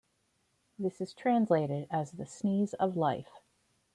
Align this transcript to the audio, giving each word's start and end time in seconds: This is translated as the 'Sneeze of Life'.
This 0.79 0.99
is 0.99 1.13
translated 1.13 1.85
as 1.91 2.13
the 2.13 2.25
'Sneeze 2.25 2.73
of 2.73 2.97
Life'. 2.97 3.39